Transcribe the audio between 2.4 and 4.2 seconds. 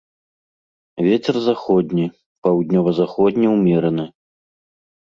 паўднёва-заходні ўмераны.